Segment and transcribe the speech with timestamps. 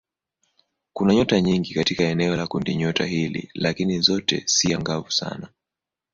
[0.93, 5.47] Kuna nyota nyingi katika eneo la kundinyota hili lakini zote si angavu sana.